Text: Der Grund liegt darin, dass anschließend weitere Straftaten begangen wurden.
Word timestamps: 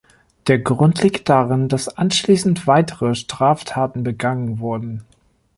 Der 0.47 0.57
Grund 0.57 1.03
liegt 1.03 1.29
darin, 1.29 1.69
dass 1.69 1.87
anschließend 1.87 2.65
weitere 2.65 3.13
Straftaten 3.13 4.01
begangen 4.01 4.57
wurden. 4.59 5.03